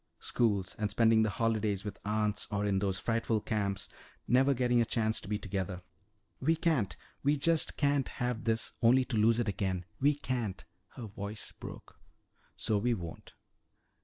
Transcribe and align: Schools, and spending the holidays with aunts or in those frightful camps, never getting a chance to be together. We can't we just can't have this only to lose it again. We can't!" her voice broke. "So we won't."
Schools, 0.19 0.75
and 0.79 0.89
spending 0.89 1.21
the 1.21 1.29
holidays 1.29 1.83
with 1.85 1.99
aunts 2.03 2.47
or 2.49 2.65
in 2.65 2.79
those 2.79 2.97
frightful 2.97 3.39
camps, 3.39 3.87
never 4.27 4.55
getting 4.55 4.81
a 4.81 4.83
chance 4.85 5.21
to 5.21 5.27
be 5.27 5.37
together. 5.37 5.83
We 6.39 6.55
can't 6.55 6.95
we 7.21 7.37
just 7.37 7.77
can't 7.77 8.07
have 8.09 8.45
this 8.45 8.73
only 8.81 9.05
to 9.05 9.15
lose 9.17 9.39
it 9.39 9.47
again. 9.47 9.85
We 9.99 10.15
can't!" 10.15 10.65
her 10.95 11.05
voice 11.05 11.51
broke. 11.51 11.99
"So 12.55 12.79
we 12.79 12.95
won't." 12.95 13.33